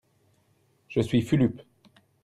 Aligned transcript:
Je 0.87 0.99
suis 0.99 1.21
Fulup. 1.21 1.61